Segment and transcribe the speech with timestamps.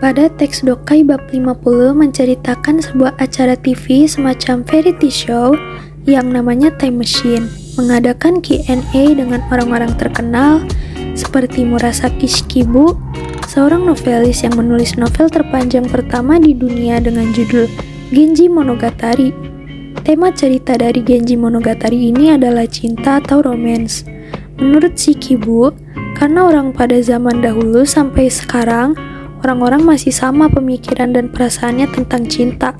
[0.00, 5.52] Pada teks Dokai bab 50 menceritakan sebuah acara TV semacam variety show
[6.08, 10.64] yang namanya Time Machine, mengadakan Q&A dengan orang-orang terkenal
[11.12, 12.96] seperti Murasaki Shikibu,
[13.44, 17.68] seorang novelis yang menulis novel terpanjang pertama di dunia dengan judul
[18.08, 19.36] Genji Monogatari.
[20.00, 24.08] Tema cerita dari Genji Monogatari ini adalah cinta atau romance.
[24.56, 25.76] Menurut Shikibu,
[26.16, 28.96] karena orang pada zaman dahulu sampai sekarang
[29.40, 32.76] orang-orang masih sama pemikiran dan perasaannya tentang cinta.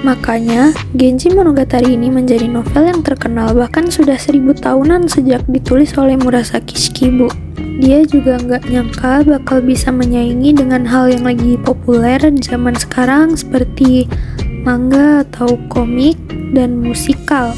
[0.00, 6.16] Makanya, Genji Monogatari ini menjadi novel yang terkenal bahkan sudah seribu tahunan sejak ditulis oleh
[6.16, 7.28] Murasaki Shikibu.
[7.84, 14.08] Dia juga nggak nyangka bakal bisa menyaingi dengan hal yang lagi populer zaman sekarang seperti
[14.64, 16.16] manga atau komik
[16.56, 17.52] dan musikal.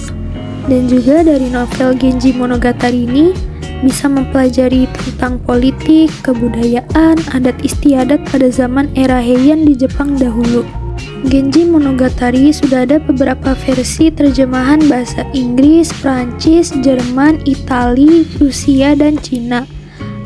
[0.67, 3.35] Dan juga dari novel Genji Monogatari ini,
[3.83, 10.65] bisa mempelajari tentang politik, kebudayaan, adat istiadat pada zaman era Heian di Jepang dahulu.
[11.23, 19.63] Genji Monogatari sudah ada beberapa versi terjemahan bahasa Inggris, Prancis, Jerman, Itali, Rusia, dan Cina.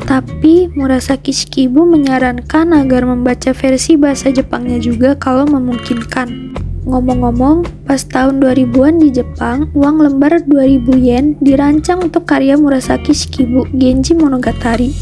[0.07, 6.55] Tapi Murasaki Shikibu menyarankan agar membaca versi bahasa Jepangnya juga kalau memungkinkan.
[6.87, 13.67] Ngomong-ngomong, pas tahun 2000-an di Jepang, uang lembar 2000 yen dirancang untuk karya Murasaki Shikibu,
[13.75, 14.95] Genji Monogatari.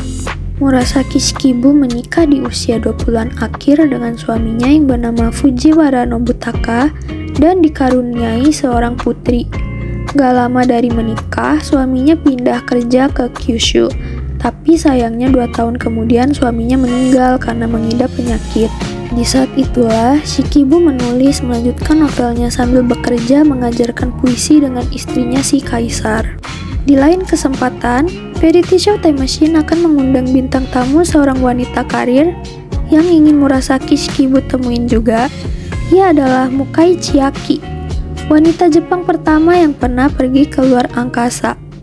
[0.57, 6.89] Murasaki Shikibu menikah di usia 20-an akhir dengan suaminya yang bernama Fujiwara Nobutaka
[7.37, 9.45] dan dikaruniai seorang putri.
[10.17, 13.93] Gak lama dari menikah, suaminya pindah kerja ke Kyushu,
[14.41, 18.73] tapi sayangnya dua tahun kemudian suaminya meninggal karena mengidap penyakit.
[19.13, 26.41] Di saat itulah, Shikibu menulis melanjutkan novelnya sambil bekerja mengajarkan puisi dengan istrinya si kaisar.
[26.85, 32.33] Di lain kesempatan, Verity Show Time Machine akan mengundang bintang tamu seorang wanita karir
[32.93, 35.29] yang ingin Murasaki Shikibu temuin juga.
[35.93, 37.61] Ia adalah Mukai Chiaki,
[38.29, 41.64] wanita Jepang pertama yang pernah pergi ke luar angkasa.